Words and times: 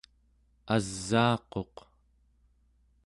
asaaquq 0.75 1.75